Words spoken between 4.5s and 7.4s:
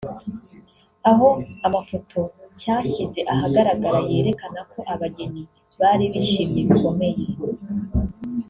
ko abageni bari bishimye bikomeye